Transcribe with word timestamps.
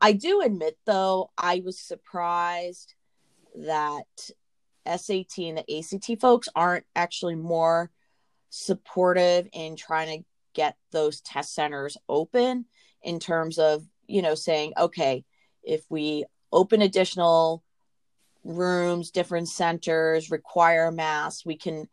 I 0.00 0.12
do 0.12 0.40
admit, 0.40 0.78
though, 0.86 1.30
I 1.36 1.62
was 1.64 1.78
surprised 1.78 2.94
that 3.54 4.30
SAT 4.86 5.38
and 5.38 5.58
the 5.58 5.78
ACT 5.78 6.20
folks 6.20 6.48
aren't 6.54 6.86
actually 6.96 7.34
more 7.34 7.90
supportive 8.48 9.48
in 9.52 9.76
trying 9.76 10.20
to 10.20 10.24
get 10.54 10.76
those 10.90 11.20
test 11.20 11.54
centers 11.54 11.96
open 12.08 12.64
in 13.02 13.20
terms 13.20 13.58
of, 13.58 13.84
you 14.06 14.22
know, 14.22 14.34
saying, 14.34 14.72
okay, 14.78 15.24
if 15.62 15.84
we 15.90 16.24
open 16.50 16.80
additional 16.80 17.62
rooms, 18.42 19.10
different 19.10 19.48
centers, 19.48 20.30
require 20.30 20.90
masks, 20.90 21.44
we 21.44 21.56
can, 21.56 21.88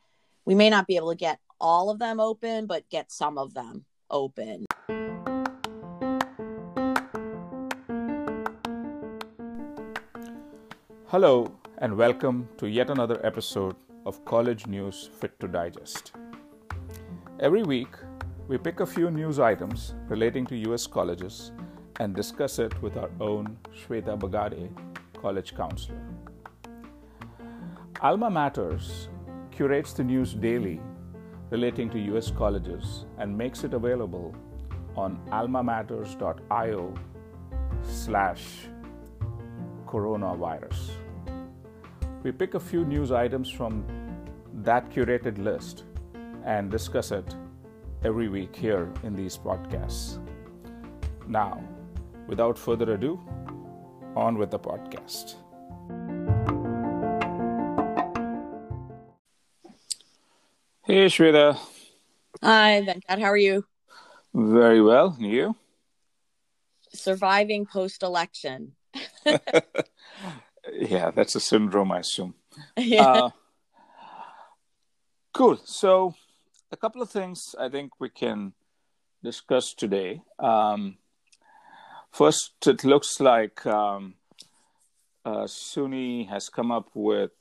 we 0.46 0.56
may 0.56 0.70
not 0.70 0.88
be 0.88 0.96
able 0.96 1.12
to 1.12 1.18
get 1.18 1.40
all 1.60 1.90
of 1.90 2.00
them 2.00 2.20
open, 2.20 2.68
but 2.68 2.90
get 2.90 3.12
some 3.12 3.38
of 3.38 3.54
them 3.54 3.84
open. 4.10 4.66
Hello, 11.10 11.50
and 11.78 11.96
welcome 11.96 12.50
to 12.58 12.68
yet 12.68 12.90
another 12.90 13.26
episode 13.26 13.78
of 14.06 14.26
College 14.26 14.68
News 14.68 15.10
Fit 15.22 15.40
to 15.40 15.48
Digest. 15.48 16.12
Every 17.40 17.64
week, 17.64 17.96
we 18.50 18.58
pick 18.58 18.82
a 18.82 18.86
few 18.86 19.10
news 19.10 19.40
items 19.40 19.96
relating 20.10 20.46
to 20.48 20.58
US 20.70 20.86
colleges 20.86 21.54
and 22.02 22.14
discuss 22.14 22.60
it 22.60 22.82
with 22.82 22.98
our 22.98 23.10
own 23.22 23.58
Shweta 23.74 24.20
Bagade, 24.20 24.70
college 25.14 25.56
counselor. 25.56 26.02
Alma 28.02 28.30
Matters 28.30 29.08
curates 29.50 29.94
the 29.94 30.04
news 30.04 30.34
daily 30.34 30.82
relating 31.52 31.90
to 31.92 32.00
US 32.18 32.32
colleges 32.32 33.06
and 33.18 33.38
makes 33.38 33.64
it 33.64 33.74
available 33.74 34.36
on 34.98 35.22
almamatters.io 35.32 36.94
slash 37.82 38.68
coronavirus. 39.88 40.97
We 42.24 42.32
pick 42.32 42.56
a 42.56 42.60
few 42.60 42.84
news 42.84 43.12
items 43.12 43.50
from 43.50 43.86
that 44.64 44.90
curated 44.90 45.38
list 45.38 45.84
and 46.44 46.72
discuss 46.72 47.12
it 47.12 47.36
every 48.04 48.28
week 48.28 48.56
here 48.56 48.92
in 49.04 49.16
these 49.16 49.38
podcasts. 49.38 50.20
Now, 51.28 51.64
without 52.28 52.58
further 52.58 52.94
ado, 52.94 53.20
on 54.16 54.38
with 54.38 54.50
the 54.50 54.60
podcast. 54.60 55.36
Hey, 60.84 61.06
Shweta. 61.08 61.58
Hi, 62.42 62.82
Venkat. 62.88 63.20
How 63.20 63.26
are 63.26 63.38
you? 63.38 63.66
Very 64.34 64.82
well. 64.82 65.16
And 65.20 65.30
you? 65.30 65.56
Surviving 66.94 67.66
post 67.66 68.04
election. 68.04 68.74
yeah, 70.90 71.12
that's 71.12 71.36
a 71.36 71.40
syndrome, 71.40 71.92
I 71.92 72.00
assume. 72.00 72.36
yeah. 72.78 73.04
Uh, 73.04 73.30
cool. 75.34 75.58
So, 75.64 76.16
a 76.72 76.78
couple 76.78 77.02
of 77.02 77.10
things 77.10 77.56
I 77.60 77.70
think 77.70 78.00
we 78.00 78.10
can 78.10 78.54
discuss 79.24 79.74
today. 79.74 80.22
Um, 80.40 80.98
first, 82.12 82.54
it 82.66 82.84
looks 82.84 83.20
like 83.20 83.66
um, 83.66 84.16
uh, 85.26 85.46
SUNY 85.46 86.30
has 86.30 86.50
come 86.50 86.72
up 86.72 86.90
with 86.94 87.32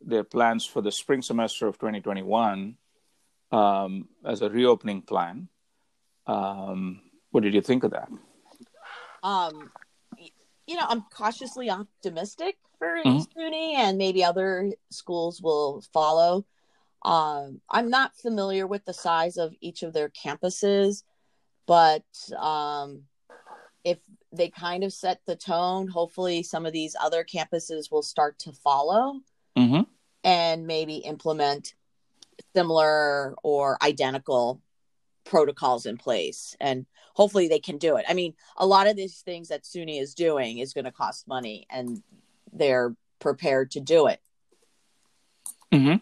their 0.00 0.24
plans 0.24 0.66
for 0.66 0.82
the 0.82 0.92
spring 0.92 1.22
semester 1.22 1.66
of 1.66 1.78
2021 1.78 2.76
um, 3.52 4.08
as 4.24 4.42
a 4.42 4.50
reopening 4.50 5.02
plan. 5.02 5.48
Um, 6.26 7.02
what 7.30 7.42
did 7.42 7.54
you 7.54 7.60
think 7.60 7.84
of 7.84 7.92
that? 7.92 8.08
um, 9.22 9.70
you 10.66 10.76
know, 10.76 10.86
I'm 10.88 11.02
cautiously 11.12 11.70
optimistic 11.70 12.56
for 12.78 12.98
mm-hmm. 13.04 13.40
SUNY, 13.40 13.74
and 13.74 13.98
maybe 13.98 14.24
other 14.24 14.72
schools 14.90 15.40
will 15.40 15.82
follow. 15.92 16.44
Um, 17.04 17.60
I'm 17.70 17.90
not 17.90 18.16
familiar 18.16 18.66
with 18.66 18.84
the 18.84 18.94
size 18.94 19.36
of 19.36 19.54
each 19.60 19.82
of 19.82 19.92
their 19.92 20.08
campuses, 20.08 21.02
but 21.66 22.04
um, 22.36 23.02
if 23.84 23.98
they 24.32 24.48
kind 24.48 24.84
of 24.84 24.92
set 24.92 25.20
the 25.26 25.36
tone, 25.36 25.88
hopefully 25.88 26.42
some 26.42 26.64
of 26.64 26.72
these 26.72 26.96
other 27.00 27.24
campuses 27.24 27.90
will 27.90 28.02
start 28.02 28.38
to 28.40 28.52
follow 28.52 29.20
mm-hmm. 29.56 29.82
and 30.24 30.66
maybe 30.66 30.96
implement 30.96 31.74
similar 32.54 33.34
or 33.42 33.78
identical 33.82 34.60
protocols 35.24 35.86
in 35.86 35.96
place. 35.96 36.56
And 36.60 36.86
hopefully 37.14 37.48
they 37.48 37.58
can 37.58 37.78
do 37.78 37.96
it. 37.96 38.04
I 38.08 38.14
mean, 38.14 38.34
a 38.56 38.66
lot 38.66 38.86
of 38.86 38.96
these 38.96 39.20
things 39.20 39.48
that 39.48 39.64
SUNY 39.64 40.00
is 40.00 40.14
doing 40.14 40.58
is 40.58 40.72
going 40.72 40.84
to 40.84 40.92
cost 40.92 41.28
money, 41.28 41.66
and 41.70 42.02
they're 42.52 42.94
prepared 43.18 43.70
to 43.72 43.80
do 43.80 44.06
it. 44.06 44.20
Mm-hmm. 45.72 45.96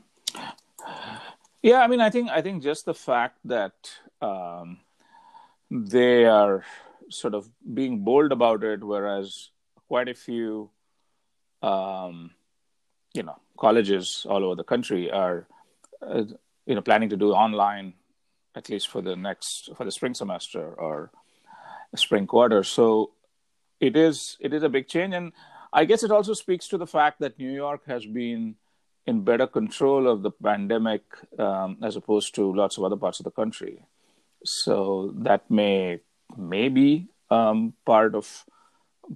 Yeah, 1.63 1.81
I 1.81 1.87
mean, 1.87 2.01
I 2.01 2.11
think 2.11 2.31
I 2.31 2.41
think 2.41 2.63
just 2.63 2.87
the 2.87 2.95
fact 2.95 3.39
that 3.45 3.75
um, 4.23 4.81
they 5.71 6.25
are 6.25 6.65
sort 7.11 7.35
of 7.35 7.49
being 7.75 8.03
bold 8.03 8.33
about 8.33 8.65
it, 8.65 8.83
whereas 8.83 9.51
quite 9.89 10.09
a 10.09 10.15
few, 10.15 10.71
um, 11.63 12.31
you 13.13 13.23
know, 13.23 13.37
colleges 13.59 14.27
all 14.29 14.45
over 14.45 14.55
the 14.55 14.65
country 14.65 15.11
are, 15.11 15.47
uh, 16.01 16.25
you 16.67 16.75
know, 16.75 16.81
planning 16.81 17.11
to 17.11 17.17
do 17.17 17.33
online, 17.33 17.95
at 18.55 18.69
least 18.69 18.89
for 18.89 19.03
the 19.03 19.17
next 19.17 19.71
for 19.77 19.85
the 19.85 19.93
spring 19.93 20.15
semester 20.15 20.67
or 20.75 21.11
spring 21.97 22.27
quarter. 22.27 22.63
So 22.63 23.13
it 23.81 23.97
is 23.97 24.37
it 24.41 24.53
is 24.53 24.63
a 24.63 24.69
big 24.69 24.89
change, 24.89 25.15
and 25.15 25.33
I 25.73 25.85
guess 25.85 26.03
it 26.03 26.11
also 26.11 26.35
speaks 26.35 26.69
to 26.69 26.79
the 26.79 26.87
fact 26.87 27.21
that 27.21 27.39
New 27.39 27.53
York 27.53 27.87
has 27.87 28.07
been 28.07 28.57
in 29.07 29.25
better 29.25 29.47
control 29.47 30.09
of 30.09 30.23
the 30.23 30.31
pandemic 30.31 31.03
um, 31.39 31.79
as 31.83 31.97
opposed 31.97 32.35
to 32.35 32.55
lots 32.55 32.77
of 32.77 32.85
other 32.85 32.97
parts 32.97 33.19
of 33.21 33.25
the 33.25 33.31
country. 33.31 33.83
So 34.45 35.13
that 35.19 35.51
may 35.51 36.01
may 36.37 36.69
be 36.69 37.09
um, 37.31 37.75
part 37.87 38.15
of 38.15 38.45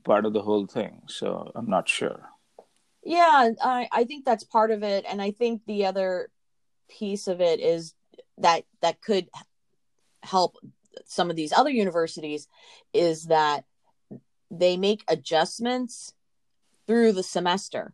part 0.04 0.24
of 0.24 0.32
the 0.32 0.42
whole 0.42 0.66
thing. 0.66 1.02
So 1.06 1.52
I'm 1.54 1.68
not 1.68 1.88
sure. 1.88 2.28
Yeah, 3.04 3.50
I, 3.62 3.88
I 3.92 4.04
think 4.04 4.24
that's 4.24 4.44
part 4.44 4.70
of 4.70 4.82
it, 4.82 5.04
and 5.06 5.20
I 5.20 5.30
think 5.30 5.62
the 5.66 5.84
other 5.84 6.30
piece 6.88 7.28
of 7.28 7.40
it 7.40 7.60
is 7.60 7.94
that 8.38 8.64
that 8.82 9.00
could 9.00 9.28
help 10.22 10.56
some 11.06 11.30
of 11.30 11.36
these 11.36 11.52
other 11.52 11.70
universities 11.70 12.48
is 12.92 13.24
that 13.24 13.64
they 14.50 14.76
make 14.76 15.04
adjustments 15.08 16.12
through 16.86 17.12
the 17.12 17.22
semester. 17.22 17.92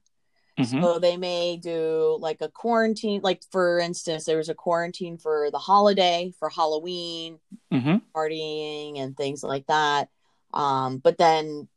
Mm-hmm. 0.59 0.83
So 0.83 0.99
they 0.99 1.17
may 1.17 1.57
do 1.57 2.19
like 2.21 2.41
a 2.41 2.49
quarantine, 2.49 3.21
like 3.23 3.43
for 3.51 3.79
instance, 3.79 4.25
there 4.25 4.37
was 4.37 4.49
a 4.49 4.55
quarantine 4.55 5.17
for 5.17 5.51
the 5.51 5.59
holiday, 5.59 6.33
for 6.39 6.51
Halloween, 6.51 7.39
mm-hmm. 7.73 7.97
partying, 8.15 9.01
and 9.01 9.17
things 9.17 9.43
like 9.43 9.67
that. 9.69 10.09
Um, 10.53 10.99
but 10.99 11.17
then 11.17 11.69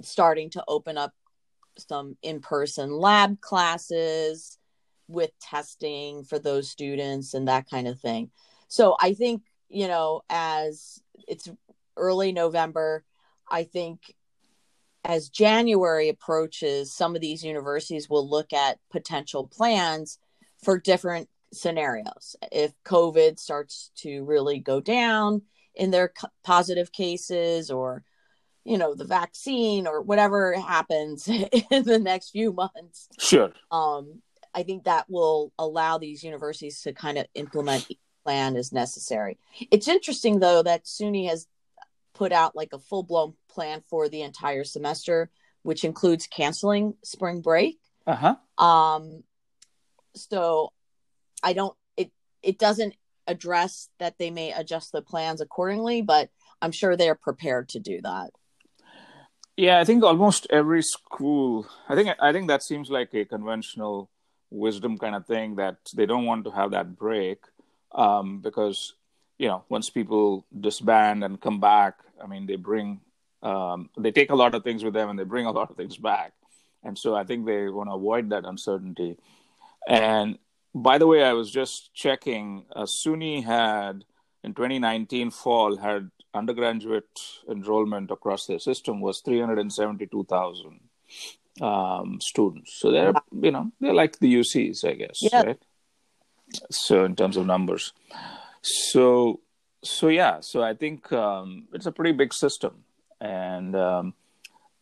starting 0.00 0.50
to 0.50 0.64
open 0.66 0.96
up 0.96 1.12
some 1.76 2.16
in 2.22 2.40
person 2.40 2.90
lab 2.90 3.40
classes 3.40 4.58
with 5.08 5.30
testing 5.40 6.24
for 6.24 6.38
those 6.38 6.70
students 6.70 7.34
and 7.34 7.48
that 7.48 7.68
kind 7.68 7.88
of 7.88 8.00
thing. 8.00 8.30
So 8.68 8.96
I 9.00 9.14
think, 9.14 9.42
you 9.68 9.88
know, 9.88 10.22
as 10.30 11.00
it's 11.28 11.48
early 11.96 12.32
November, 12.32 13.04
I 13.50 13.64
think 13.64 14.14
as 15.04 15.28
January 15.28 16.08
approaches, 16.08 16.92
some 16.92 17.14
of 17.14 17.20
these 17.20 17.44
universities 17.44 18.08
will 18.08 18.28
look 18.28 18.52
at 18.52 18.78
potential 18.90 19.46
plans 19.46 20.18
for 20.62 20.78
different 20.78 21.28
scenarios. 21.52 22.36
If 22.50 22.72
COVID 22.84 23.38
starts 23.38 23.90
to 23.96 24.24
really 24.24 24.58
go 24.58 24.80
down 24.80 25.42
in 25.74 25.90
their 25.90 26.12
positive 26.44 26.92
cases, 26.92 27.70
or 27.70 28.04
you 28.64 28.78
know 28.78 28.94
the 28.94 29.04
vaccine, 29.04 29.86
or 29.86 30.02
whatever 30.02 30.54
happens 30.54 31.28
in 31.70 31.82
the 31.82 31.98
next 31.98 32.30
few 32.30 32.52
months, 32.52 33.08
sure. 33.18 33.52
Um, 33.70 34.22
I 34.54 34.62
think 34.62 34.84
that 34.84 35.06
will 35.08 35.52
allow 35.58 35.98
these 35.98 36.22
universities 36.22 36.82
to 36.82 36.92
kind 36.92 37.18
of 37.18 37.26
implement 37.34 37.88
the 37.88 37.98
plan 38.24 38.56
as 38.56 38.72
necessary. 38.72 39.38
It's 39.70 39.88
interesting 39.88 40.40
though 40.40 40.62
that 40.62 40.84
SUNY 40.84 41.28
has 41.28 41.46
put 42.14 42.32
out 42.32 42.54
like 42.54 42.72
a 42.72 42.78
full 42.78 43.02
blown 43.02 43.34
plan 43.48 43.82
for 43.88 44.08
the 44.08 44.22
entire 44.22 44.64
semester, 44.64 45.30
which 45.62 45.84
includes 45.84 46.26
canceling 46.26 46.94
spring 47.02 47.40
break. 47.40 47.78
Uh 48.06 48.16
huh. 48.16 48.64
Um, 48.64 49.22
so 50.14 50.72
I 51.42 51.52
don't. 51.52 51.76
It 51.96 52.10
it 52.42 52.58
doesn't 52.58 52.94
address 53.26 53.88
that 53.98 54.18
they 54.18 54.30
may 54.30 54.52
adjust 54.52 54.92
the 54.92 55.02
plans 55.02 55.40
accordingly, 55.40 56.02
but 56.02 56.30
I'm 56.60 56.72
sure 56.72 56.96
they're 56.96 57.14
prepared 57.14 57.70
to 57.70 57.80
do 57.80 58.00
that. 58.02 58.30
Yeah, 59.56 59.78
I 59.78 59.84
think 59.84 60.02
almost 60.02 60.46
every 60.50 60.82
school. 60.82 61.66
I 61.88 61.94
think 61.94 62.10
I 62.20 62.32
think 62.32 62.48
that 62.48 62.62
seems 62.62 62.90
like 62.90 63.14
a 63.14 63.24
conventional 63.24 64.10
wisdom 64.52 64.98
kind 64.98 65.14
of 65.14 65.26
thing 65.26 65.56
that 65.56 65.76
they 65.94 66.06
don't 66.06 66.26
want 66.26 66.44
to 66.44 66.50
have 66.50 66.70
that 66.70 66.96
break 66.96 67.38
um, 67.92 68.40
because 68.40 68.94
you 69.38 69.48
know 69.48 69.64
once 69.68 69.90
people 69.90 70.46
disband 70.60 71.24
and 71.24 71.40
come 71.40 71.58
back 71.58 71.98
i 72.22 72.26
mean 72.26 72.46
they 72.46 72.56
bring 72.56 73.00
um, 73.42 73.90
they 73.98 74.12
take 74.12 74.30
a 74.30 74.36
lot 74.36 74.54
of 74.54 74.62
things 74.62 74.84
with 74.84 74.94
them 74.94 75.10
and 75.10 75.18
they 75.18 75.24
bring 75.24 75.46
a 75.46 75.50
lot 75.50 75.70
of 75.70 75.76
things 75.76 75.96
back. 75.96 76.32
And 76.84 76.96
so 76.96 77.14
I 77.14 77.24
think 77.24 77.44
they 77.44 77.68
want 77.68 77.88
to 77.90 77.94
avoid 77.94 78.30
that 78.30 78.44
uncertainty. 78.44 79.18
And 79.88 80.38
by 80.74 80.98
the 80.98 81.06
way, 81.06 81.22
I 81.24 81.32
was 81.32 81.50
just 81.50 81.92
checking. 81.92 82.64
Uh, 82.74 82.84
SUNY 82.84 83.44
had 83.44 84.04
in 84.44 84.54
2019 84.54 85.30
fall 85.30 85.76
had 85.76 86.10
undergraduate 86.34 87.20
enrollment 87.50 88.10
across 88.10 88.46
their 88.46 88.58
system 88.58 89.00
was 89.00 89.20
372,000 89.20 90.80
um, 91.60 92.18
students. 92.20 92.78
So 92.78 92.90
they're 92.90 93.12
you 93.32 93.50
know 93.50 93.70
they're 93.80 93.94
like 93.94 94.18
the 94.18 94.34
UCs, 94.34 94.84
I 94.84 94.94
guess, 94.94 95.18
yeah. 95.20 95.42
right? 95.42 95.62
So 96.70 97.04
in 97.04 97.16
terms 97.16 97.36
of 97.36 97.46
numbers, 97.46 97.92
so 98.62 99.40
so 99.82 100.08
yeah, 100.08 100.40
so 100.40 100.62
I 100.62 100.74
think 100.74 101.12
um, 101.12 101.68
it's 101.72 101.86
a 101.86 101.92
pretty 101.92 102.12
big 102.12 102.32
system, 102.32 102.84
and 103.20 103.74
um, 103.74 104.14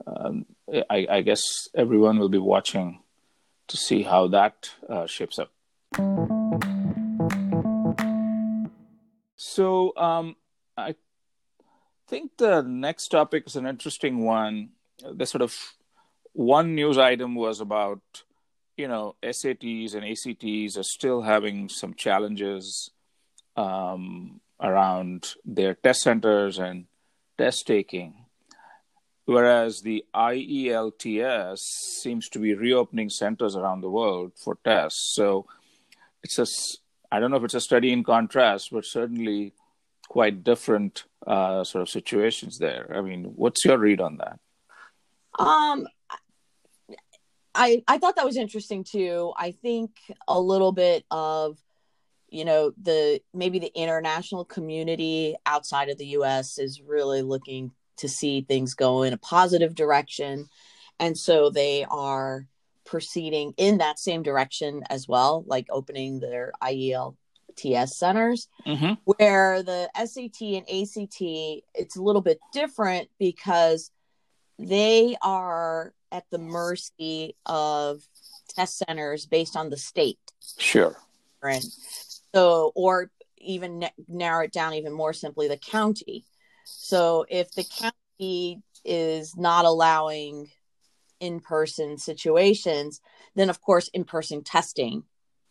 um, 0.07 0.47
I, 0.91 1.07
I, 1.11 1.21
guess 1.23 1.69
everyone 1.75 2.19
will 2.19 2.29
be 2.29 2.39
watching 2.39 3.01
to 3.69 3.77
see 3.77 4.03
how 4.03 4.29
that 4.29 4.71
uh, 4.89 5.07
shapes 5.07 5.39
up. 5.39 5.51
So 9.37 9.97
um, 9.97 10.37
I 10.77 10.95
think 12.09 12.33
the 12.37 12.63
next 12.63 13.09
topic 13.09 13.45
is 13.47 13.57
an 13.57 13.67
interesting 13.67 14.25
one. 14.25 14.71
The 14.99 15.27
sort 15.27 15.43
of 15.43 15.75
one 16.33 16.75
news 16.75 16.99
item 16.99 17.35
was 17.35 17.61
about 17.61 18.01
you 18.77 18.89
know 18.89 19.17
SATs 19.23 19.95
and 19.95 20.05
ACTs 20.05 20.77
are 20.77 20.83
still 20.83 21.23
having 21.23 21.69
some 21.69 21.95
challenges 21.95 22.91
um, 23.57 24.41
around 24.61 25.35
their 25.45 25.75
test 25.75 26.03
centers 26.03 26.59
and 26.59 26.87
test 27.37 27.67
taking, 27.67 28.27
whereas 29.25 29.81
the 29.81 30.05
IELTS 30.15 31.59
seems 31.59 32.29
to 32.29 32.39
be 32.39 32.55
reopening 32.55 33.11
centers 33.11 33.57
around 33.57 33.81
the 33.81 33.91
world 33.91 34.33
for 34.43 34.59
tests. 34.65 35.15
So 35.15 35.47
it's 36.23 36.39
a 36.39 36.47
I 37.13 37.19
don't 37.19 37.31
know 37.31 37.39
if 37.39 37.45
it's 37.45 37.55
a 37.55 37.61
study 37.61 37.93
in 37.93 38.05
contrast, 38.05 38.71
but 38.71 38.85
certainly 38.85 39.53
quite 40.09 40.45
different 40.45 41.05
uh, 41.27 41.65
sort 41.65 41.83
of 41.83 41.89
situations 41.89 42.59
there. 42.59 42.93
I 42.95 43.01
mean, 43.01 43.25
what's 43.37 43.65
your 43.65 43.79
read 43.79 44.01
on 44.01 44.19
that? 44.19 44.39
Um, 45.39 45.87
I 47.55 47.83
I 47.89 47.99
thought 47.99 48.17
that 48.17 48.25
was 48.27 48.37
interesting 48.37 48.85
too. 48.85 49.33
I 49.37 49.53
think 49.53 49.91
a 50.29 50.41
little 50.41 50.73
bit 50.73 51.05
of 51.11 51.59
you 52.29 52.45
know 52.45 52.73
the 52.81 53.21
maybe 53.35 53.59
the 53.59 53.73
international 53.75 54.45
community 54.45 55.37
outside 55.47 55.89
of 55.89 55.99
the 55.99 56.07
US 56.07 56.59
is 56.59 56.81
really 56.81 57.23
looking 57.23 57.73
to 57.99 58.09
see 58.09 58.41
things 58.41 58.75
go 58.75 59.03
in 59.03 59.13
a 59.13 59.19
positive 59.19 59.75
direction 59.75 60.49
and 60.99 61.17
so 61.19 61.51
they 61.51 61.85
are 61.85 62.47
proceeding 62.87 63.53
in 63.57 63.79
that 63.79 63.99
same 63.99 64.23
direction 64.23 64.83
as 64.89 65.07
well 65.07 65.45
like 65.47 65.67
opening 65.71 66.19
their 66.19 66.53
IELTS 66.63 67.91
centers 67.91 68.49
mm-hmm. 68.67 68.95
where 69.05 69.63
the 69.63 69.91
SAT 69.97 70.41
and 70.41 70.69
ACT 70.69 71.21
it's 71.75 71.97
a 71.97 72.03
little 72.03 72.23
bit 72.23 72.39
different 72.53 73.09
because 73.19 73.91
they 74.59 75.17
are 75.21 75.93
at 76.13 76.25
the 76.31 76.39
mercy 76.39 77.37
of 77.47 78.03
test 78.55 78.79
centers 78.79 79.27
based 79.27 79.57
on 79.57 79.71
the 79.71 79.77
state. 79.77 80.19
Sure. 80.59 80.97
And 81.43 81.65
so, 82.35 82.73
or 82.75 83.11
even 83.39 83.87
narrow 84.09 84.45
it 84.45 84.53
down 84.53 84.75
even 84.75 84.93
more 84.93 85.13
simply, 85.13 85.49
the 85.49 85.57
county. 85.57 86.25
So 86.65 87.25
if 87.29 87.51
the 87.53 87.65
county 87.65 88.63
is 88.85 89.37
not 89.37 89.65
allowing 89.65 90.49
in 91.21 91.41
person 91.41 91.99
situations, 91.99 93.01
then 93.35 93.51
of 93.51 93.61
course 93.61 93.89
in 93.89 94.05
person 94.05 94.43
testing 94.43 95.05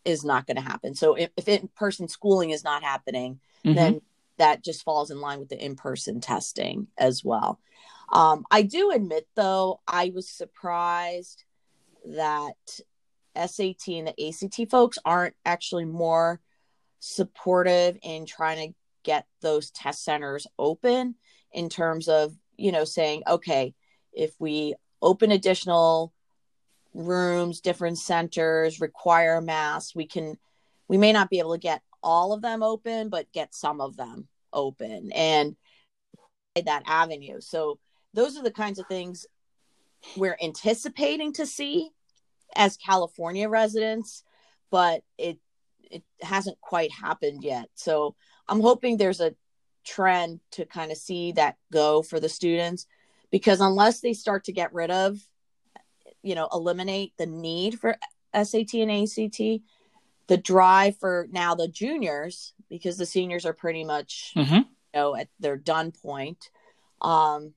is 0.06 0.24
not 0.24 0.48
going 0.48 0.58
to 0.58 0.64
happen. 0.64 0.96
So 0.96 1.16
if, 1.16 1.30
if 1.38 1.48
in 1.48 1.70
person 1.76 2.08
schooling 2.08 2.52
is 2.52 2.64
not 2.64 2.84
happening, 2.84 3.40
mm-hmm. 3.66 3.76
then 3.76 4.02
that 4.38 4.64
just 4.64 4.84
falls 4.84 5.12
in 5.12 5.20
line 5.20 5.40
with 5.40 5.50
the 5.50 5.64
in 5.64 5.76
person 5.76 6.22
testing 6.22 6.88
as 6.98 7.24
well. 7.24 7.60
Um, 8.12 8.46
I 8.50 8.64
do 8.64 8.92
admit, 8.92 9.28
though, 9.36 9.82
I 9.88 10.12
was 10.14 10.30
surprised 10.30 11.44
that 12.06 12.56
SAT 13.36 13.88
and 13.88 14.08
the 14.08 14.28
ACT 14.28 14.70
folks 14.72 14.98
aren't 15.06 15.36
actually 15.46 15.86
more 15.86 16.42
supportive 17.00 17.98
in 18.02 18.26
trying 18.26 18.70
to 18.70 18.76
get 19.04 19.26
those 19.42 19.72
test 19.72 20.04
centers 20.04 20.48
open 20.58 21.16
in 21.52 21.70
terms 21.70 22.08
of, 22.08 22.34
you 22.58 22.72
know, 22.72 22.84
saying, 22.84 23.24
okay, 23.28 23.74
if 24.12 24.34
we 24.40 24.76
open 25.02 25.32
additional 25.32 26.14
rooms, 26.94 27.62
different 27.62 27.98
centers, 27.98 28.82
require 28.82 29.40
masks, 29.40 29.96
we 29.96 30.06
can, 30.06 30.38
we 30.88 30.98
may 30.98 31.14
not 31.14 31.30
be 31.30 31.40
able 31.40 31.54
to 31.54 31.60
get 31.60 31.82
all 32.02 32.34
of 32.34 32.42
them 32.42 32.64
open, 32.64 33.10
but 33.10 33.32
get 33.32 33.54
some 33.54 33.80
of 33.80 33.96
them 33.96 34.28
open 34.52 35.12
and 35.14 35.56
that 36.66 36.84
avenue. 36.88 37.40
So 37.40 37.80
those 38.20 38.38
are 38.38 38.44
the 38.44 38.52
kinds 38.52 38.80
of 38.80 38.88
things 38.88 39.26
we're 40.18 40.38
anticipating 40.44 41.32
to 41.34 41.46
see 41.46 41.90
as 42.54 42.76
California 42.76 43.48
residents, 43.48 44.24
but 44.70 45.04
it 45.18 45.40
it 45.90 46.04
hasn't 46.22 46.60
quite 46.60 46.92
happened 46.92 47.44
yet. 47.44 47.70
So 47.76 48.16
I'm 48.50 48.60
hoping 48.60 48.98
there's 48.98 49.22
a 49.22 49.36
trend 49.86 50.42
to 50.52 50.66
kind 50.66 50.92
of 50.92 50.98
see 50.98 51.32
that 51.32 51.56
go 51.72 52.02
for 52.02 52.20
the 52.20 52.28
students 52.28 52.86
because 53.32 53.62
unless 53.62 54.02
they 54.02 54.14
start 54.14 54.44
to 54.44 54.52
get 54.52 54.74
rid 54.74 54.92
of 54.92 55.18
you 56.22 56.36
know 56.36 56.50
eliminate 56.52 57.14
the 57.18 57.26
need 57.26 57.80
for 57.80 57.96
SAT 58.34 58.74
and 58.74 58.92
ACT 58.92 59.64
the 60.28 60.38
drive 60.38 60.98
for 60.98 61.28
now 61.32 61.56
the 61.56 61.70
juniors 61.70 62.54
because 62.70 62.98
the 62.98 63.06
seniors 63.06 63.46
are 63.46 63.54
pretty 63.54 63.86
much 63.86 64.34
mm-hmm. 64.36 64.56
you 64.56 64.66
know 64.94 65.16
at 65.16 65.30
their 65.40 65.56
done 65.56 65.92
point 65.92 66.50
um 67.02 67.54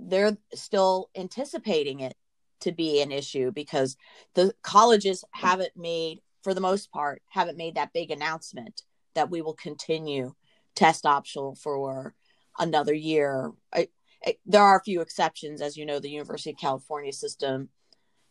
they're 0.00 0.36
still 0.54 1.10
anticipating 1.16 2.00
it 2.00 2.14
to 2.60 2.72
be 2.72 3.00
an 3.00 3.12
issue 3.12 3.50
because 3.50 3.96
the 4.34 4.54
colleges 4.62 5.24
haven't 5.32 5.76
made 5.76 6.20
for 6.42 6.54
the 6.54 6.60
most 6.60 6.90
part 6.90 7.22
haven't 7.28 7.58
made 7.58 7.74
that 7.74 7.92
big 7.92 8.10
announcement 8.10 8.82
that 9.14 9.30
we 9.30 9.40
will 9.42 9.54
continue 9.54 10.34
test 10.74 11.06
optional 11.06 11.54
for 11.54 12.14
another 12.58 12.94
year. 12.94 13.52
I, 13.72 13.88
I, 14.24 14.36
there 14.46 14.62
are 14.62 14.78
a 14.78 14.82
few 14.82 15.00
exceptions. 15.00 15.60
As 15.60 15.76
you 15.76 15.86
know 15.86 16.00
the 16.00 16.10
university 16.10 16.50
of 16.50 16.56
california 16.56 17.12
system 17.12 17.68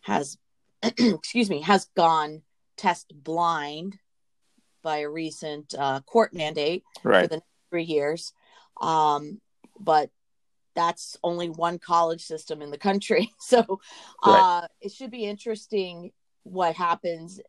has 0.02 0.38
excuse 0.84 1.50
me 1.50 1.62
has 1.62 1.90
gone 1.96 2.42
test 2.76 3.14
blind 3.16 3.98
by 4.82 4.98
a 5.00 5.10
recent 5.10 5.74
uh, 5.78 6.02
court 6.02 6.34
mandate 6.34 6.84
right. 7.04 7.24
for 7.24 7.28
the 7.28 7.36
next 7.38 7.48
three 7.70 7.84
years. 7.84 8.34
Um, 8.82 9.40
but 9.80 10.10
that's 10.76 11.18
only 11.24 11.50
one 11.50 11.80
college 11.80 12.24
system 12.24 12.62
in 12.62 12.72
the 12.72 12.78
country. 12.78 13.32
So 13.40 13.80
right. 14.26 14.62
uh, 14.64 14.68
it 14.82 14.92
should 14.92 15.12
be 15.12 15.26
interesting 15.26 16.12
what 16.44 16.76
happens. 16.76 17.40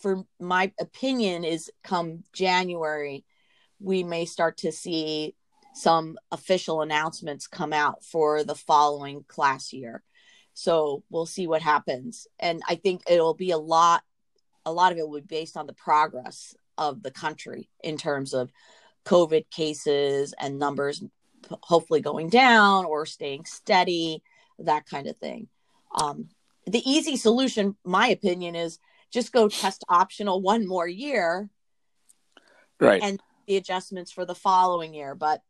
For 0.00 0.24
my 0.40 0.72
opinion, 0.80 1.44
is 1.44 1.70
come 1.84 2.24
January, 2.32 3.24
we 3.78 4.02
may 4.02 4.24
start 4.24 4.58
to 4.58 4.72
see 4.72 5.34
some 5.74 6.16
official 6.32 6.80
announcements 6.80 7.46
come 7.46 7.72
out 7.72 8.02
for 8.02 8.42
the 8.42 8.54
following 8.54 9.24
class 9.28 9.72
year. 9.72 10.02
So 10.54 11.02
we'll 11.10 11.26
see 11.26 11.46
what 11.46 11.60
happens. 11.60 12.26
And 12.38 12.62
I 12.66 12.76
think 12.76 13.02
it'll 13.06 13.34
be 13.34 13.50
a 13.50 13.58
lot, 13.58 14.02
a 14.64 14.72
lot 14.72 14.92
of 14.92 14.98
it 14.98 15.06
will 15.06 15.20
be 15.20 15.26
based 15.26 15.56
on 15.56 15.66
the 15.66 15.74
progress 15.74 16.54
of 16.78 17.02
the 17.02 17.10
country 17.10 17.68
in 17.84 17.98
terms 17.98 18.32
of 18.32 18.50
COVID 19.04 19.50
cases 19.50 20.34
and 20.40 20.58
numbers 20.58 21.02
hopefully 21.62 22.00
going 22.00 22.28
down 22.28 22.84
or 22.84 23.06
staying 23.06 23.44
steady, 23.44 24.22
that 24.58 24.86
kind 24.86 25.06
of 25.06 25.16
thing. 25.16 25.48
Um, 25.94 26.28
the 26.66 26.82
easy 26.88 27.16
solution, 27.16 27.76
my 27.84 28.08
opinion, 28.08 28.54
is 28.54 28.78
just 29.10 29.32
go 29.32 29.48
test 29.48 29.84
optional 29.88 30.40
one 30.40 30.66
more 30.66 30.88
year, 30.88 31.48
right? 32.80 33.02
And 33.02 33.20
the 33.46 33.56
adjustments 33.56 34.10
for 34.10 34.24
the 34.24 34.34
following 34.34 34.92
year. 34.92 35.14
But 35.14 35.42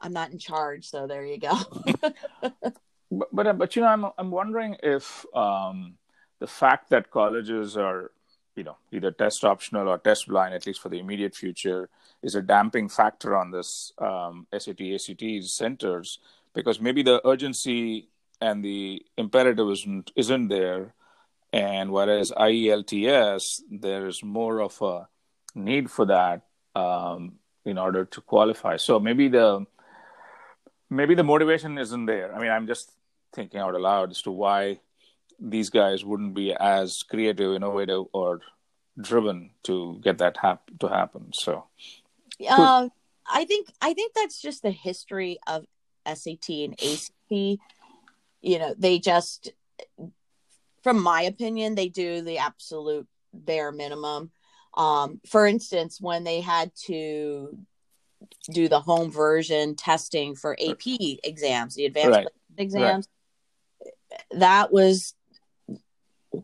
I'm 0.00 0.12
not 0.12 0.30
in 0.30 0.38
charge, 0.38 0.88
so 0.88 1.06
there 1.06 1.24
you 1.24 1.38
go. 1.38 1.56
but, 2.00 3.28
but 3.32 3.58
but 3.58 3.76
you 3.76 3.82
know, 3.82 3.88
I'm 3.88 4.06
I'm 4.16 4.30
wondering 4.30 4.76
if 4.82 5.26
um, 5.34 5.94
the 6.38 6.46
fact 6.46 6.90
that 6.90 7.10
colleges 7.10 7.76
are 7.76 8.12
you 8.58 8.64
know 8.64 8.76
either 8.92 9.12
test 9.12 9.44
optional 9.44 9.88
or 9.88 9.98
test 9.98 10.26
blind, 10.28 10.52
at 10.52 10.66
least 10.66 10.80
for 10.80 10.88
the 10.88 10.98
immediate 10.98 11.34
future, 11.34 11.88
is 12.22 12.34
a 12.34 12.42
damping 12.42 12.88
factor 12.88 13.36
on 13.36 13.52
this 13.52 13.92
um, 13.98 14.46
SAT 14.56 14.80
ACT 14.80 15.44
centers 15.44 16.18
because 16.54 16.80
maybe 16.80 17.02
the 17.02 17.26
urgency 17.26 18.08
and 18.40 18.64
the 18.64 19.04
imperative 19.16 19.70
isn't 19.70 20.10
isn't 20.16 20.48
there, 20.48 20.94
and 21.52 21.92
whereas 21.92 22.32
IELTS 22.32 23.62
there's 23.70 24.22
more 24.22 24.60
of 24.60 24.82
a 24.82 25.08
need 25.54 25.90
for 25.90 26.06
that 26.06 26.42
um, 26.74 27.38
in 27.64 27.78
order 27.78 28.04
to 28.04 28.20
qualify. 28.20 28.76
So 28.76 28.98
maybe 28.98 29.28
the 29.28 29.64
maybe 30.90 31.14
the 31.14 31.24
motivation 31.24 31.78
isn't 31.78 32.06
there. 32.06 32.34
I 32.34 32.40
mean, 32.40 32.50
I'm 32.50 32.66
just 32.66 32.90
thinking 33.32 33.60
out 33.60 33.74
aloud 33.74 34.10
as 34.10 34.22
to 34.22 34.30
why 34.30 34.80
these 35.38 35.70
guys 35.70 36.04
wouldn't 36.04 36.34
be 36.34 36.54
as 36.54 37.02
creative, 37.02 37.54
innovative, 37.54 38.04
or 38.12 38.40
driven 39.00 39.50
to 39.64 40.00
get 40.02 40.18
that 40.18 40.36
hap- 40.36 40.70
to 40.80 40.88
happen. 40.88 41.30
So, 41.32 41.64
uh, 42.48 42.88
I 43.30 43.44
think 43.44 43.68
I 43.80 43.94
think 43.94 44.14
that's 44.14 44.40
just 44.40 44.62
the 44.62 44.70
history 44.70 45.38
of 45.46 45.64
SAT 46.06 46.48
and 46.64 46.74
ACT. 46.74 47.60
You 48.40 48.58
know, 48.58 48.74
they 48.78 48.98
just, 48.98 49.52
from 50.82 51.02
my 51.02 51.22
opinion, 51.22 51.74
they 51.74 51.88
do 51.88 52.22
the 52.22 52.38
absolute 52.38 53.06
bare 53.32 53.72
minimum. 53.72 54.30
Um, 54.74 55.20
for 55.26 55.46
instance, 55.46 56.00
when 56.00 56.24
they 56.24 56.40
had 56.40 56.70
to 56.86 57.58
do 58.50 58.68
the 58.68 58.80
home 58.80 59.10
version 59.10 59.74
testing 59.74 60.34
for 60.34 60.56
AP 60.60 61.18
exams, 61.24 61.74
the 61.74 61.86
advanced 61.86 62.10
right. 62.10 62.28
exams, 62.56 63.08
right. 63.82 64.40
that 64.40 64.72
was 64.72 65.14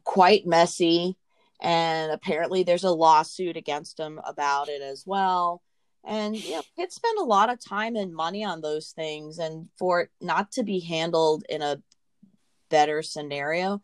quite 0.05 0.47
messy. 0.47 1.17
And 1.61 2.13
apparently, 2.13 2.63
there's 2.63 2.85
a 2.85 2.91
lawsuit 2.91 3.57
against 3.57 3.97
them 3.97 4.21
about 4.25 4.69
it 4.69 4.83
as 4.83 5.05
well. 5.07 5.63
And 6.05 6.37
you 6.37 6.57
know, 6.57 6.63
spend 6.89 7.19
a 7.19 7.25
lot 7.25 7.51
of 7.51 7.65
time 7.65 7.97
and 7.97 8.15
money 8.15 8.45
on 8.45 8.61
those 8.61 8.91
things, 8.91 9.39
and 9.39 9.69
for 9.79 10.03
it 10.03 10.11
not 10.21 10.53
to 10.53 10.63
be 10.63 10.81
handled 10.81 11.45
in 11.49 11.63
a 11.63 11.81
better 12.69 13.03
scenario 13.03 13.81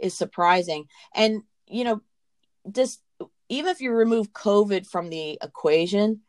is 0.00 0.16
surprising. 0.16 0.86
And 1.14 1.42
you 1.66 1.84
know, 1.84 2.02
just 2.70 3.00
even 3.48 3.70
if 3.70 3.80
you 3.80 3.92
remove 3.92 4.32
COVID 4.32 4.86
from 4.86 5.08
the 5.08 5.38
equation, 5.42 6.20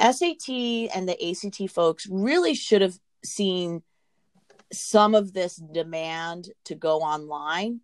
SAT 0.00 0.48
and 0.48 1.08
the 1.08 1.30
ACT 1.30 1.70
folks 1.70 2.08
really 2.10 2.54
should 2.54 2.82
have 2.82 2.98
seen 3.24 3.82
some 4.72 5.14
of 5.14 5.32
this 5.32 5.56
demand 5.56 6.48
to 6.64 6.74
go 6.74 7.00
online 7.00 7.80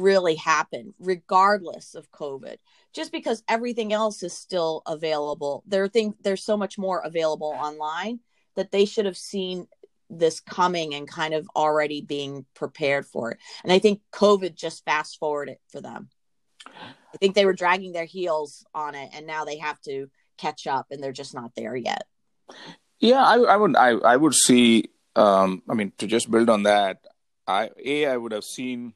really 0.00 0.34
happen 0.34 0.94
regardless 0.98 1.94
of 1.94 2.10
covid 2.10 2.56
just 2.92 3.12
because 3.12 3.42
everything 3.48 3.92
else 3.92 4.22
is 4.22 4.32
still 4.32 4.82
available. 4.86 5.62
There 5.66 5.88
think 5.88 6.16
there's 6.22 6.44
so 6.44 6.56
much 6.56 6.78
more 6.78 7.00
available 7.04 7.54
online 7.58 8.20
that 8.54 8.70
they 8.70 8.84
should 8.84 9.06
have 9.06 9.16
seen 9.16 9.66
this 10.10 10.40
coming 10.40 10.94
and 10.94 11.08
kind 11.08 11.32
of 11.32 11.48
already 11.56 12.02
being 12.02 12.44
prepared 12.54 13.06
for 13.06 13.30
it. 13.30 13.38
And 13.64 13.72
i 13.72 13.78
think 13.78 14.00
covid 14.12 14.54
just 14.54 14.84
fast 14.84 15.18
forwarded 15.18 15.54
it 15.54 15.60
for 15.70 15.80
them. 15.80 16.10
I 16.66 17.16
think 17.18 17.34
they 17.34 17.46
were 17.46 17.54
dragging 17.54 17.92
their 17.92 18.04
heels 18.04 18.64
on 18.74 18.94
it 18.94 19.10
and 19.14 19.26
now 19.26 19.44
they 19.44 19.58
have 19.58 19.80
to 19.82 20.10
catch 20.36 20.66
up 20.66 20.86
and 20.90 21.02
they're 21.02 21.12
just 21.12 21.34
not 21.34 21.52
there 21.56 21.74
yet. 21.74 22.04
Yeah 23.00 23.22
i, 23.22 23.36
I 23.36 23.56
would 23.56 23.76
I, 23.76 23.90
I 23.90 24.16
would 24.16 24.34
see 24.34 24.90
um 25.16 25.62
i 25.68 25.74
mean 25.74 25.92
to 25.98 26.06
just 26.06 26.30
build 26.30 26.50
on 26.50 26.64
that 26.64 26.98
i 27.46 27.70
a 27.82 28.06
i 28.06 28.16
would 28.16 28.32
have 28.32 28.44
seen 28.44 28.94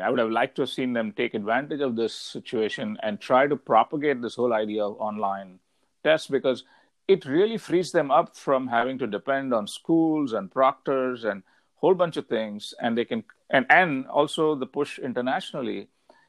mean, 0.00 0.06
I 0.06 0.10
would 0.10 0.18
have 0.18 0.30
liked 0.30 0.56
to 0.56 0.62
have 0.62 0.70
seen 0.70 0.92
them 0.92 1.12
take 1.12 1.34
advantage 1.34 1.80
of 1.80 1.96
this 1.96 2.14
situation 2.14 2.96
and 3.02 3.20
try 3.20 3.46
to 3.46 3.56
propagate 3.56 4.22
this 4.22 4.34
whole 4.34 4.52
idea 4.52 4.84
of 4.84 5.00
online 5.00 5.58
tests 6.02 6.28
because 6.28 6.64
it 7.06 7.24
really 7.24 7.58
frees 7.58 7.92
them 7.92 8.10
up 8.10 8.36
from 8.36 8.68
having 8.68 8.98
to 8.98 9.06
depend 9.06 9.52
on 9.52 9.66
schools 9.66 10.32
and 10.32 10.50
proctors 10.50 11.24
and 11.24 11.42
whole 11.76 11.94
bunch 11.94 12.16
of 12.16 12.26
things. 12.26 12.74
And 12.80 12.96
they 12.96 13.04
can, 13.04 13.24
and, 13.50 13.66
and 13.68 14.06
also 14.06 14.54
the 14.54 14.66
push 14.66 14.98
internationally, 14.98 15.88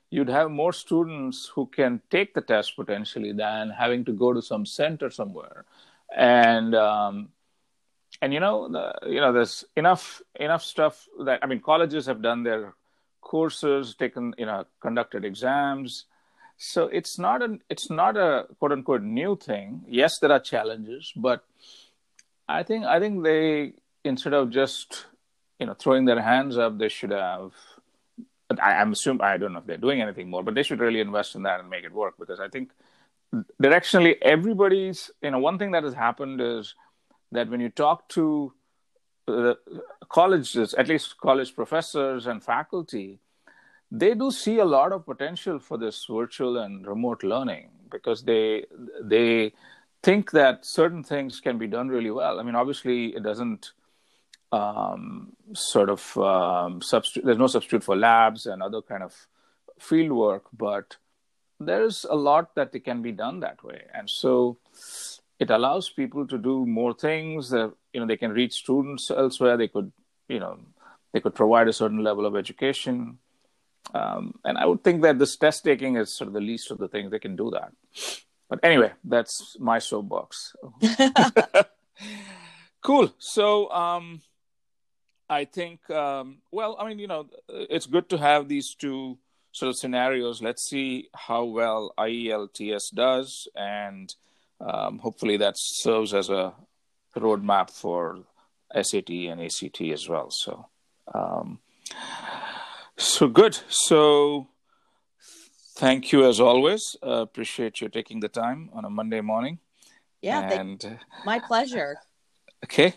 you'd 0.09 0.29
have 0.29 0.51
more 0.51 0.73
students 0.73 1.51
who 1.53 1.67
can 1.67 2.01
take 2.09 2.33
the 2.33 2.41
test 2.41 2.75
potentially 2.75 3.31
than 3.31 3.69
having 3.69 4.03
to 4.05 4.11
go 4.11 4.33
to 4.33 4.41
some 4.41 4.65
center 4.65 5.09
somewhere. 5.09 5.65
And, 6.15 6.75
um, 6.75 7.29
and 8.21 8.33
you 8.33 8.39
know, 8.39 8.67
the, 8.69 8.93
you 9.07 9.21
know, 9.21 9.31
there's 9.31 9.63
enough 9.75 10.21
enough 10.35 10.63
stuff 10.63 11.07
that 11.25 11.39
I 11.41 11.47
mean, 11.47 11.61
colleges 11.61 12.05
have 12.07 12.21
done 12.21 12.43
their 12.43 12.75
courses, 13.21 13.95
taken, 13.95 14.33
you 14.37 14.45
know, 14.45 14.65
conducted 14.81 15.23
exams. 15.23 16.05
So 16.57 16.85
it's 16.87 17.17
not 17.17 17.41
an 17.41 17.61
it's 17.69 17.89
not 17.89 18.17
a 18.17 18.45
quote 18.59 18.71
unquote 18.71 19.01
new 19.01 19.35
thing. 19.35 19.83
Yes, 19.87 20.19
there 20.19 20.31
are 20.31 20.39
challenges, 20.39 21.11
but 21.15 21.43
I 22.47 22.63
think 22.63 22.85
I 22.85 22.99
think 22.99 23.23
they 23.23 23.73
instead 24.03 24.33
of 24.33 24.51
just 24.51 25.05
you 25.59 25.65
know 25.65 25.73
throwing 25.73 26.05
their 26.05 26.21
hands 26.21 26.57
up, 26.57 26.77
they 26.77 26.89
should 26.89 27.11
have. 27.11 27.53
I, 28.61 28.73
I'm 28.73 28.91
assuming 28.91 29.21
I 29.21 29.37
don't 29.37 29.53
know 29.53 29.59
if 29.59 29.65
they're 29.65 29.77
doing 29.77 30.01
anything 30.01 30.29
more, 30.29 30.43
but 30.43 30.53
they 30.53 30.63
should 30.63 30.81
really 30.81 30.99
invest 30.99 31.35
in 31.35 31.43
that 31.43 31.61
and 31.61 31.69
make 31.69 31.85
it 31.85 31.93
work 31.93 32.15
because 32.19 32.39
I 32.39 32.49
think 32.49 32.71
directionally 33.63 34.17
everybody's 34.21 35.09
you 35.21 35.31
know 35.31 35.39
one 35.39 35.57
thing 35.57 35.71
that 35.71 35.83
has 35.83 35.93
happened 35.93 36.41
is 36.41 36.75
that 37.31 37.49
when 37.49 37.61
you 37.61 37.69
talk 37.69 38.07
to 38.09 38.53
colleges, 40.09 40.73
at 40.73 40.87
least 40.87 41.17
college 41.17 41.55
professors 41.55 42.27
and 42.27 42.43
faculty, 42.43 43.19
they 43.91 44.13
do 44.13 44.31
see 44.31 44.59
a 44.59 44.65
lot 44.65 44.93
of 44.93 45.05
potential 45.05 45.59
for 45.59 45.77
this 45.77 46.05
virtual 46.09 46.57
and 46.57 46.87
remote 46.87 47.23
learning 47.23 47.69
because 47.89 48.23
they 48.23 48.65
they 49.03 49.51
think 50.01 50.31
that 50.31 50.65
certain 50.65 51.03
things 51.03 51.39
can 51.39 51.57
be 51.57 51.67
done 51.67 51.89
really 51.89 52.09
well. 52.09 52.39
I 52.39 52.43
mean, 52.43 52.55
obviously, 52.55 53.07
it 53.15 53.21
doesn't 53.21 53.73
um, 54.51 55.33
sort 55.53 55.89
of 55.89 56.17
um, 56.17 56.81
substitute. 56.81 57.25
There's 57.25 57.37
no 57.37 57.47
substitute 57.47 57.83
for 57.83 57.95
labs 57.95 58.45
and 58.45 58.63
other 58.63 58.81
kind 58.81 59.03
of 59.03 59.27
field 59.79 60.11
work, 60.11 60.45
but 60.53 60.97
there's 61.59 62.05
a 62.09 62.15
lot 62.15 62.55
that 62.55 62.71
can 62.83 63.01
be 63.01 63.11
done 63.11 63.41
that 63.41 63.63
way, 63.63 63.83
and 63.93 64.09
so 64.09 64.57
it 65.41 65.49
allows 65.49 65.89
people 65.89 66.27
to 66.27 66.37
do 66.37 66.67
more 66.67 66.93
things. 66.93 67.49
That, 67.49 67.73
you 67.91 67.99
know, 67.99 68.05
they 68.05 68.15
can 68.15 68.31
reach 68.31 68.53
students 68.53 69.09
elsewhere. 69.09 69.57
They 69.57 69.67
could, 69.67 69.91
you 70.29 70.39
know, 70.39 70.59
they 71.11 71.19
could 71.19 71.33
provide 71.33 71.67
a 71.67 71.73
certain 71.73 72.03
level 72.03 72.27
of 72.27 72.35
education. 72.35 73.17
Um, 73.95 74.35
and 74.45 74.59
I 74.59 74.67
would 74.67 74.83
think 74.83 75.01
that 75.01 75.17
this 75.17 75.35
test 75.35 75.63
taking 75.63 75.97
is 75.97 76.13
sort 76.13 76.27
of 76.27 76.35
the 76.35 76.47
least 76.51 76.69
of 76.69 76.77
the 76.77 76.87
things 76.87 77.09
they 77.09 77.17
can 77.17 77.35
do 77.35 77.49
that. 77.57 77.71
But 78.49 78.59
anyway, 78.61 78.91
that's 79.03 79.57
my 79.59 79.79
soapbox. 79.79 80.55
cool. 82.83 83.11
So 83.17 83.71
um, 83.71 84.21
I 85.27 85.45
think, 85.45 85.89
um, 85.89 86.37
well, 86.51 86.77
I 86.79 86.87
mean, 86.87 86.99
you 86.99 87.07
know, 87.07 87.25
it's 87.49 87.87
good 87.87 88.09
to 88.09 88.19
have 88.19 88.47
these 88.47 88.75
two 88.75 89.17
sort 89.51 89.71
of 89.71 89.75
scenarios. 89.75 90.39
Let's 90.39 90.69
see 90.69 91.09
how 91.15 91.45
well 91.45 91.95
IELTS 91.97 92.93
does 92.93 93.47
and 93.55 94.13
um, 94.65 94.99
hopefully 94.99 95.37
that 95.37 95.55
serves 95.57 96.13
as 96.13 96.29
a 96.29 96.53
roadmap 97.15 97.69
for 97.69 98.19
SAT 98.73 99.09
and 99.09 99.41
ACT 99.41 99.81
as 99.81 100.07
well. 100.07 100.29
So, 100.31 100.67
um, 101.13 101.59
so 102.97 103.27
good. 103.27 103.57
So, 103.67 104.47
thank 105.75 106.11
you 106.11 106.27
as 106.27 106.39
always. 106.39 106.95
Uh, 107.03 107.21
appreciate 107.21 107.81
you 107.81 107.89
taking 107.89 108.19
the 108.19 108.29
time 108.29 108.69
on 108.73 108.85
a 108.85 108.89
Monday 108.89 109.21
morning. 109.21 109.59
Yeah, 110.21 110.41
and 110.41 110.99
my 111.25 111.39
pleasure. 111.39 111.97
Okay, 112.63 112.93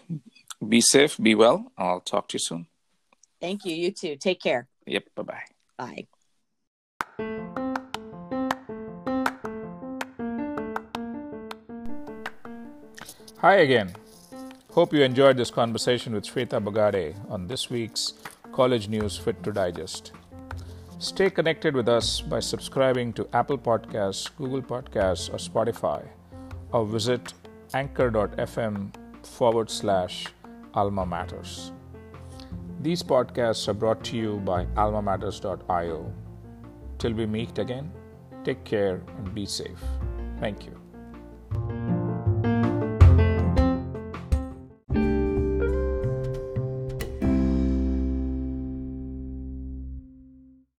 be 0.69 0.83
safe, 0.83 1.17
be 1.17 1.35
well. 1.35 1.73
I'll 1.79 2.01
talk 2.01 2.29
to 2.29 2.35
you 2.35 2.39
soon. 2.39 2.67
Thank 3.41 3.65
you. 3.65 3.75
You 3.75 3.91
too. 3.93 4.17
Take 4.17 4.43
care. 4.43 4.69
Yep. 4.87 5.05
Bye-bye. 5.17 6.07
Bye. 7.19 7.64
Hi 13.45 13.57
again. 13.57 13.95
Hope 14.73 14.95
you 14.95 15.03
enjoyed 15.03 15.37
this 15.37 15.51
conversation 15.51 16.15
with 16.15 16.25
Shweta 16.25 16.65
Bagade 16.67 17.15
on 17.31 17.47
this 17.47 17.69
week's 17.69 18.15
College 18.55 18.89
News 18.89 19.19
Fit 19.19 19.43
to 19.43 19.53
Digest. 19.53 20.13
Stay 20.99 21.29
connected 21.29 21.77
with 21.77 21.87
us 21.87 22.23
by 22.23 22.41
subscribing 22.41 23.13
to 23.13 23.29
Apple 23.35 23.59
Podcasts, 23.59 24.31
Google 24.39 24.63
Podcasts, 24.63 25.29
or 25.29 25.37
Spotify, 25.37 26.09
or 26.73 26.87
visit 26.87 27.35
anchor.fm 27.75 28.95
forward 29.27 29.69
slash 29.69 30.25
alma 30.73 31.05
matters. 31.05 31.73
These 32.81 33.03
podcasts 33.03 33.69
are 33.69 33.75
brought 33.75 34.03
to 34.05 34.17
you 34.17 34.37
by 34.39 34.65
almamatters.io. 34.87 36.15
Till 36.97 37.13
we 37.13 37.27
meet 37.27 37.59
again, 37.59 37.93
take 38.43 38.65
care 38.65 39.03
and 39.19 39.35
be 39.35 39.45
safe. 39.45 39.85
Thank 40.41 40.65
you. 40.65 40.84